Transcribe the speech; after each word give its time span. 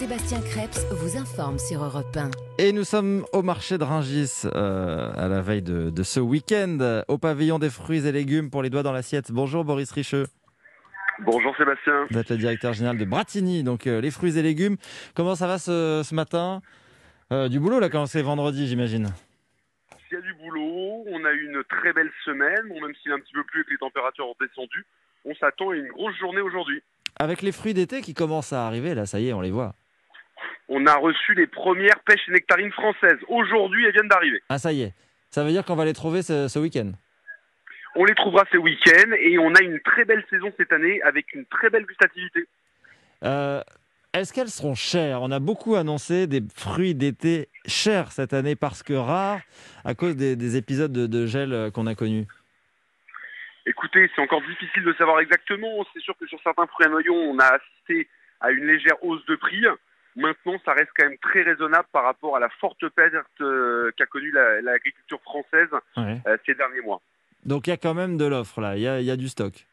Sébastien 0.00 0.40
Krebs 0.40 0.78
vous 0.92 1.18
informe 1.18 1.58
sur 1.58 1.84
Europe 1.84 2.16
1. 2.16 2.30
Et 2.56 2.72
nous 2.72 2.84
sommes 2.84 3.26
au 3.34 3.42
marché 3.42 3.76
de 3.76 3.84
Ringis 3.84 4.44
euh, 4.46 5.12
à 5.14 5.28
la 5.28 5.42
veille 5.42 5.60
de, 5.60 5.90
de 5.90 6.02
ce 6.02 6.20
week-end, 6.20 7.02
au 7.06 7.18
pavillon 7.18 7.58
des 7.58 7.68
fruits 7.68 8.06
et 8.06 8.10
légumes 8.10 8.48
pour 8.48 8.62
les 8.62 8.70
doigts 8.70 8.82
dans 8.82 8.92
l'assiette. 8.94 9.30
Bonjour 9.30 9.62
Boris 9.62 9.92
Richeux. 9.92 10.24
Bonjour 11.18 11.54
Sébastien. 11.54 12.06
Vous 12.10 12.16
êtes 12.18 12.30
le 12.30 12.38
directeur 12.38 12.72
général 12.72 12.96
de 12.96 13.04
Bratigny, 13.04 13.62
donc 13.62 13.86
euh, 13.86 14.00
les 14.00 14.10
fruits 14.10 14.38
et 14.38 14.42
légumes. 14.42 14.78
Comment 15.14 15.34
ça 15.34 15.46
va 15.46 15.58
ce, 15.58 16.00
ce 16.02 16.14
matin? 16.14 16.62
Euh, 17.30 17.50
Du 17.50 17.60
boulot 17.60 17.78
là 17.78 17.90
quand 17.90 18.06
c'est 18.06 18.22
vendredi 18.22 18.66
j'imagine 18.68 19.08
Il 20.10 20.14
y 20.14 20.16
a 20.16 20.22
du 20.22 20.32
boulot, 20.32 21.04
on 21.08 21.22
a 21.26 21.32
eu 21.32 21.44
une 21.44 21.62
très 21.64 21.92
belle 21.92 22.10
semaine, 22.24 22.68
bon, 22.70 22.80
même 22.80 22.94
s'il 23.02 23.12
est 23.12 23.14
un 23.16 23.20
petit 23.20 23.34
peu 23.34 23.44
plus 23.44 23.60
et 23.60 23.64
que 23.64 23.70
les 23.72 23.76
températures 23.76 24.26
ont 24.28 24.36
descendu, 24.40 24.86
on 25.26 25.34
s'attend 25.34 25.68
à 25.72 25.76
une 25.76 25.88
grosse 25.88 26.16
journée 26.16 26.40
aujourd'hui. 26.40 26.82
Avec 27.16 27.42
les 27.42 27.52
fruits 27.52 27.74
d'été 27.74 28.00
qui 28.00 28.14
commencent 28.14 28.54
à 28.54 28.66
arriver, 28.66 28.94
là 28.94 29.04
ça 29.04 29.20
y 29.20 29.28
est 29.28 29.34
on 29.34 29.42
les 29.42 29.50
voit. 29.50 29.74
On 30.72 30.86
a 30.86 30.94
reçu 30.94 31.34
les 31.34 31.48
premières 31.48 31.98
pêches 32.06 32.20
et 32.28 32.32
nectarines 32.32 32.70
françaises. 32.72 33.18
Aujourd'hui, 33.28 33.84
elles 33.86 33.92
viennent 33.92 34.08
d'arriver. 34.08 34.40
Ah 34.48 34.58
ça 34.58 34.72
y 34.72 34.82
est, 34.82 34.94
ça 35.30 35.42
veut 35.42 35.50
dire 35.50 35.64
qu'on 35.64 35.74
va 35.74 35.84
les 35.84 35.92
trouver 35.92 36.22
ce, 36.22 36.46
ce 36.46 36.58
week-end 36.60 36.92
On 37.96 38.04
les 38.04 38.14
trouvera 38.14 38.44
ce 38.52 38.56
week-end 38.56 39.10
et 39.18 39.36
on 39.38 39.52
a 39.54 39.62
une 39.62 39.80
très 39.80 40.04
belle 40.04 40.24
saison 40.30 40.52
cette 40.56 40.72
année 40.72 41.02
avec 41.02 41.34
une 41.34 41.44
très 41.46 41.70
belle 41.70 41.84
gustativité. 41.86 42.46
Euh, 43.24 43.60
Est-ce 44.14 44.32
qu'elles 44.32 44.48
seront 44.48 44.76
chères? 44.76 45.22
On 45.22 45.32
a 45.32 45.40
beaucoup 45.40 45.74
annoncé 45.74 46.28
des 46.28 46.40
fruits 46.54 46.94
d'été 46.94 47.48
chers 47.66 48.12
cette 48.12 48.32
année 48.32 48.54
parce 48.54 48.84
que 48.84 48.92
rares 48.94 49.40
à 49.84 49.94
cause 49.94 50.14
des, 50.14 50.36
des 50.36 50.56
épisodes 50.56 50.92
de, 50.92 51.06
de 51.08 51.26
gel 51.26 51.52
euh, 51.52 51.70
qu'on 51.72 51.88
a 51.88 51.96
connus. 51.96 52.26
Écoutez, 53.66 54.08
c'est 54.14 54.22
encore 54.22 54.40
difficile 54.42 54.84
de 54.84 54.92
savoir 54.94 55.18
exactement. 55.20 55.84
C'est 55.92 56.00
sûr 56.00 56.16
que 56.16 56.26
sur 56.28 56.40
certains 56.42 56.66
fruits 56.68 56.86
à 56.86 56.90
noyaux, 56.90 57.14
on 57.14 57.38
a 57.40 57.44
assisté 57.58 58.08
à 58.40 58.50
une 58.52 58.66
légère 58.66 59.02
hausse 59.04 59.24
de 59.26 59.34
prix. 59.36 59.64
Maintenant, 60.16 60.58
ça 60.64 60.72
reste 60.72 60.90
quand 60.96 61.06
même 61.08 61.18
très 61.18 61.42
raisonnable 61.42 61.86
par 61.92 62.04
rapport 62.04 62.36
à 62.36 62.40
la 62.40 62.48
forte 62.60 62.88
perte 62.90 63.14
euh, 63.40 63.90
qu'a 63.96 64.06
connue 64.06 64.32
la- 64.32 64.60
l'agriculture 64.60 65.20
française 65.22 65.68
Ouais. 65.96 66.20
euh, 66.26 66.36
ces 66.46 66.54
derniers 66.54 66.80
mois. 66.82 67.00
Donc 67.44 67.66
il 67.66 67.70
y 67.70 67.72
a 67.72 67.76
quand 67.76 67.94
même 67.94 68.16
de 68.16 68.24
l'offre 68.26 68.60
là, 68.60 68.76
il 68.76 68.82
y 68.82 68.88
a, 68.88 69.00
il 69.00 69.06
y 69.06 69.10
a 69.10 69.16
du 69.16 69.28
stock. 69.28 69.66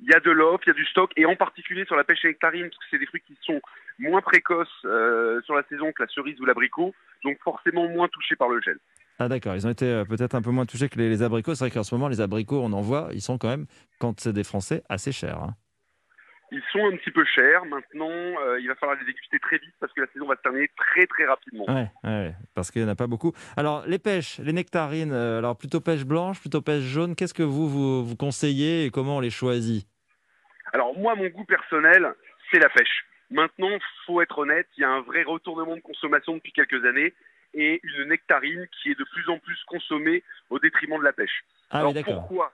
Il 0.00 0.10
y 0.10 0.14
a 0.14 0.20
de 0.20 0.30
l'offre, 0.30 0.64
il 0.66 0.70
y 0.70 0.72
a 0.72 0.74
du 0.74 0.84
stock, 0.84 1.10
et 1.16 1.24
en 1.24 1.36
particulier 1.36 1.86
sur 1.86 1.96
la 1.96 2.04
pêche 2.04 2.22
à 2.24 2.28
nectarine, 2.28 2.64
parce 2.68 2.76
que 2.76 2.84
c'est 2.90 2.98
des 2.98 3.06
fruits 3.06 3.22
qui 3.26 3.34
sont 3.42 3.62
moins 3.98 4.20
précoces 4.20 4.68
euh, 4.84 5.40
sur 5.42 5.54
la 5.54 5.62
saison 5.70 5.90
que 5.92 6.02
la 6.02 6.08
cerise 6.08 6.38
ou 6.40 6.44
l'abricot, 6.44 6.94
donc 7.24 7.38
forcément 7.42 7.88
moins 7.88 8.08
touchés 8.08 8.36
par 8.36 8.50
le 8.50 8.60
gel. 8.60 8.76
Ah 9.18 9.28
d'accord, 9.28 9.54
ils 9.54 9.66
ont 9.66 9.70
été 9.70 10.02
peut-être 10.06 10.34
un 10.34 10.42
peu 10.42 10.50
moins 10.50 10.66
touchés 10.66 10.90
que 10.90 10.98
les, 10.98 11.08
les 11.08 11.22
abricots. 11.22 11.54
C'est 11.54 11.64
vrai 11.64 11.70
qu'en 11.70 11.82
ce 11.82 11.94
moment, 11.94 12.08
les 12.08 12.20
abricots, 12.20 12.60
on 12.62 12.74
en 12.74 12.82
voit, 12.82 13.08
ils 13.14 13.22
sont 13.22 13.38
quand 13.38 13.48
même, 13.48 13.64
quand 13.98 14.20
c'est 14.20 14.34
des 14.34 14.44
Français, 14.44 14.82
assez 14.90 15.12
chers. 15.12 15.38
hein. 15.38 15.54
Ils 16.52 16.62
sont 16.72 16.86
un 16.86 16.96
petit 16.96 17.10
peu 17.10 17.24
chers, 17.24 17.64
maintenant 17.64 18.08
euh, 18.08 18.60
il 18.60 18.68
va 18.68 18.76
falloir 18.76 18.96
les 18.98 19.04
déguster 19.04 19.38
très 19.40 19.58
vite, 19.58 19.74
parce 19.80 19.92
que 19.92 20.02
la 20.02 20.06
saison 20.12 20.26
va 20.26 20.36
se 20.36 20.42
terminer 20.42 20.70
très 20.76 21.06
très 21.06 21.26
rapidement. 21.26 21.64
Ouais, 21.68 22.34
parce 22.54 22.70
qu'il 22.70 22.82
n'y 22.82 22.88
en 22.88 22.92
a 22.92 22.96
pas 22.96 23.08
beaucoup. 23.08 23.32
Alors 23.56 23.84
les 23.86 23.98
pêches, 23.98 24.38
les 24.38 24.52
nectarines, 24.52 25.12
euh, 25.12 25.38
alors 25.38 25.56
plutôt 25.56 25.80
pêche 25.80 26.04
blanche, 26.04 26.40
plutôt 26.40 26.62
pêche 26.62 26.84
jaune, 26.84 27.16
qu'est-ce 27.16 27.34
que 27.34 27.42
vous, 27.42 27.68
vous, 27.68 28.04
vous 28.04 28.16
conseillez 28.16 28.84
et 28.84 28.90
comment 28.90 29.16
on 29.16 29.20
les 29.20 29.30
choisit? 29.30 29.88
Alors 30.72 30.96
moi, 30.96 31.14
mon 31.16 31.28
goût 31.28 31.44
personnel, 31.44 32.14
c'est 32.50 32.60
la 32.60 32.68
pêche. 32.68 33.04
Maintenant, 33.30 33.76
faut 34.06 34.20
être 34.20 34.38
honnête, 34.38 34.68
il 34.76 34.82
y 34.82 34.84
a 34.84 34.90
un 34.90 35.00
vrai 35.00 35.24
retournement 35.24 35.74
de 35.74 35.80
consommation 35.80 36.34
depuis 36.34 36.52
quelques 36.52 36.84
années, 36.84 37.12
et 37.54 37.80
une 37.82 38.08
nectarine 38.08 38.66
qui 38.70 38.90
est 38.90 38.98
de 38.98 39.04
plus 39.04 39.28
en 39.30 39.38
plus 39.38 39.58
consommée 39.66 40.22
au 40.50 40.58
détriment 40.58 40.98
de 40.98 41.04
la 41.04 41.12
pêche. 41.12 41.44
Ah 41.70 41.78
Alors 41.78 41.90
oui, 41.90 41.94
d'accord. 41.94 42.28
pourquoi 42.28 42.52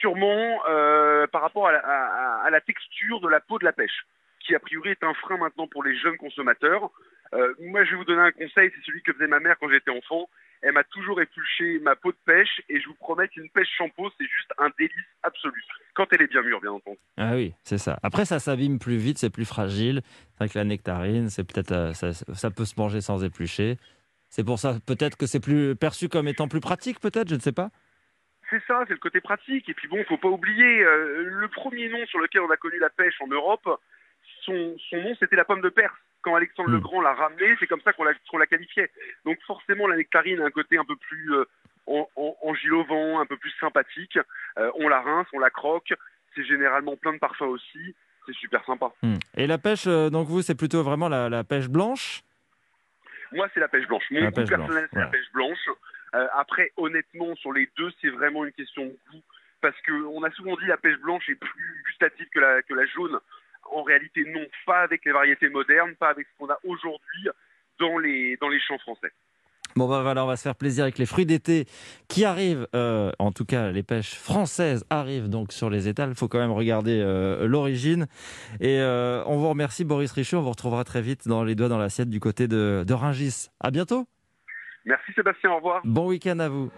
Sûrement 0.00 0.60
euh, 0.68 1.26
par 1.26 1.42
rapport 1.42 1.68
à 1.68 2.50
la, 2.50 2.60
texture 2.60 3.20
de 3.20 3.28
la 3.28 3.40
peau 3.40 3.58
de 3.58 3.64
la 3.64 3.72
pêche, 3.72 4.06
qui 4.40 4.54
a 4.54 4.58
priori 4.58 4.90
est 4.90 5.02
un 5.02 5.14
frein 5.14 5.36
maintenant 5.36 5.66
pour 5.66 5.82
les 5.82 5.96
jeunes 5.96 6.16
consommateurs. 6.16 6.90
Euh, 7.34 7.54
moi, 7.60 7.84
je 7.84 7.90
vais 7.90 7.96
vous 7.96 8.04
donner 8.04 8.22
un 8.22 8.32
conseil, 8.32 8.70
c'est 8.74 8.84
celui 8.86 9.02
que 9.02 9.12
faisait 9.12 9.26
ma 9.26 9.40
mère 9.40 9.56
quand 9.58 9.68
j'étais 9.68 9.90
enfant. 9.90 10.28
Elle 10.62 10.72
m'a 10.72 10.84
toujours 10.84 11.20
épluché 11.20 11.78
ma 11.80 11.94
peau 11.94 12.10
de 12.10 12.16
pêche, 12.24 12.62
et 12.68 12.80
je 12.80 12.86
vous 12.88 12.94
promets 12.94 13.28
qu'une 13.28 13.48
pêche 13.50 13.68
champeau, 13.76 14.10
c'est 14.18 14.26
juste 14.26 14.52
un 14.58 14.70
délice 14.78 14.94
absolu. 15.22 15.62
Quand 15.94 16.06
elle 16.12 16.22
est 16.22 16.26
bien 16.26 16.42
mûre, 16.42 16.60
bien 16.60 16.72
entendu. 16.72 16.98
Ah 17.16 17.34
oui, 17.34 17.54
c'est 17.62 17.78
ça. 17.78 17.98
Après, 18.02 18.24
ça 18.24 18.38
s'abîme 18.38 18.78
plus 18.78 18.96
vite, 18.96 19.18
c'est 19.18 19.30
plus 19.30 19.44
fragile. 19.44 20.00
C'est 20.04 20.38
vrai 20.38 20.48
que 20.48 20.58
la 20.58 20.64
nectarine, 20.64 21.28
c'est 21.28 21.44
peut-être, 21.44 21.72
euh, 21.72 21.92
ça, 21.92 22.12
ça 22.12 22.50
peut 22.50 22.64
se 22.64 22.74
manger 22.76 23.00
sans 23.00 23.22
éplucher. 23.24 23.76
C'est 24.28 24.44
pour 24.44 24.58
ça, 24.58 24.76
peut-être 24.86 25.16
que 25.16 25.26
c'est 25.26 25.40
plus 25.40 25.76
perçu 25.76 26.08
comme 26.08 26.28
étant 26.28 26.48
plus 26.48 26.60
pratique, 26.60 27.00
peut-être, 27.00 27.28
je 27.28 27.34
ne 27.34 27.40
sais 27.40 27.52
pas. 27.52 27.70
C'est 28.50 28.62
ça, 28.66 28.84
c'est 28.86 28.94
le 28.94 28.98
côté 28.98 29.20
pratique. 29.20 29.68
Et 29.68 29.74
puis 29.74 29.88
bon, 29.88 30.02
faut 30.04 30.16
pas 30.16 30.28
oublier, 30.28 30.82
euh, 30.82 31.24
le 31.24 31.48
premier 31.48 31.88
nom 31.88 32.04
sur 32.06 32.18
lequel 32.18 32.40
on 32.42 32.50
a 32.50 32.56
connu 32.56 32.78
la 32.78 32.90
pêche 32.90 33.20
en 33.20 33.26
Europe, 33.26 33.68
son, 34.44 34.76
son 34.90 34.96
nom 34.96 35.14
c'était 35.18 35.36
la 35.36 35.44
pomme 35.44 35.60
de 35.60 35.68
Perse. 35.68 35.94
Quand 36.22 36.34
Alexandre 36.34 36.70
Hmm. 36.70 36.74
le 36.74 36.80
Grand 36.80 37.00
l'a 37.00 37.14
ramené, 37.14 37.56
c'est 37.60 37.66
comme 37.66 37.80
ça 37.82 37.92
qu'on 37.92 38.04
la, 38.04 38.46
qualifiait. 38.46 38.90
Donc 39.24 39.38
forcément, 39.46 39.86
la 39.86 39.96
nectarine 39.96 40.40
a 40.40 40.46
un 40.46 40.50
côté 40.50 40.76
un 40.78 40.84
peu 40.84 40.96
plus 40.96 41.34
euh, 41.34 41.44
en, 41.86 42.08
un 43.20 43.26
peu 43.26 43.36
plus 43.36 43.52
sympathique. 43.60 44.18
Euh, 44.58 44.70
on 44.76 44.88
la 44.88 45.00
rince, 45.00 45.26
on 45.32 45.38
la 45.38 45.50
croque. 45.50 45.92
C'est 46.34 46.44
généralement 46.44 46.96
plein 46.96 47.12
de 47.12 47.18
parfums 47.18 47.42
aussi. 47.42 47.94
C'est 48.26 48.34
super 48.34 48.64
sympa. 48.64 48.90
Hmm. 49.02 49.16
Et 49.36 49.46
la 49.46 49.58
pêche, 49.58 49.86
euh, 49.86 50.10
donc 50.10 50.28
vous, 50.28 50.42
c'est 50.42 50.54
plutôt 50.54 50.82
vraiment 50.82 51.08
la, 51.08 51.28
la 51.28 51.44
pêche 51.44 51.68
blanche? 51.68 52.22
Moi, 53.32 53.48
c'est 53.54 53.60
la 53.60 53.68
pêche 53.68 53.86
blanche. 53.86 54.04
Mon 54.10 54.20
La 54.20 54.30
goût 54.30 54.44
personnel, 54.44 54.88
c'est 54.92 54.98
la 54.98 55.06
pêche 55.06 55.32
blanche. 55.32 55.68
Euh, 56.14 56.26
après, 56.34 56.72
honnêtement, 56.76 57.34
sur 57.36 57.52
les 57.52 57.68
deux, 57.76 57.90
c'est 58.00 58.10
vraiment 58.10 58.44
une 58.44 58.52
question 58.52 58.84
de 58.84 58.96
goût. 59.10 59.22
Parce 59.60 59.78
que 59.80 59.92
on 60.06 60.22
a 60.22 60.30
souvent 60.32 60.56
dit 60.56 60.66
la 60.66 60.76
pêche 60.76 60.98
blanche 60.98 61.28
est 61.28 61.34
plus 61.34 61.82
gustative 61.86 62.26
que 62.32 62.38
la, 62.74 62.86
jaune. 62.86 63.18
En 63.72 63.82
réalité, 63.82 64.24
non. 64.24 64.46
Pas 64.66 64.80
avec 64.80 65.04
les 65.04 65.12
variétés 65.12 65.48
modernes, 65.48 65.94
pas 65.96 66.10
avec 66.10 66.26
ce 66.28 66.38
qu'on 66.38 66.50
a 66.50 66.58
aujourd'hui 66.64 67.28
dans 67.80 67.98
les, 67.98 68.38
champs 68.66 68.78
français. 68.78 69.12
Bon, 69.76 69.88
bah 69.88 70.02
voilà, 70.02 70.24
on 70.24 70.26
va 70.26 70.36
se 70.36 70.42
faire 70.42 70.54
plaisir 70.54 70.84
avec 70.84 70.98
les 70.98 71.06
fruits 71.06 71.26
d'été 71.26 71.66
qui 72.08 72.24
arrivent. 72.24 72.66
euh, 72.74 73.12
en 73.18 73.32
tout 73.32 73.44
cas, 73.44 73.70
les 73.70 73.82
pêches 73.82 74.14
françaises 74.14 74.84
arrivent 74.90 75.28
donc 75.28 75.52
sur 75.52 75.70
les 75.70 75.88
étals. 75.88 76.10
Il 76.10 76.16
faut 76.16 76.28
quand 76.28 76.38
même 76.38 76.52
regarder 76.52 77.00
euh, 77.00 77.46
l'origine. 77.46 78.06
Et 78.60 78.80
on 78.80 79.36
vous 79.36 79.48
remercie, 79.48 79.84
Boris 79.84 80.12
Richaud. 80.12 80.38
On 80.38 80.42
vous 80.42 80.50
retrouvera 80.50 80.84
très 80.84 81.02
vite 81.02 81.26
dans 81.26 81.42
les 81.42 81.56
doigts 81.56 81.68
dans 81.68 81.78
l'assiette 81.78 82.10
du 82.10 82.20
côté 82.20 82.46
de, 82.46 82.84
de 82.86 82.94
Ringis. 82.94 83.48
À 83.60 83.70
bientôt. 83.70 84.06
Merci 84.88 85.12
Sébastien, 85.14 85.50
au 85.50 85.56
revoir. 85.56 85.82
Bon 85.84 86.08
week-end 86.08 86.38
à 86.38 86.48
vous. 86.48 86.70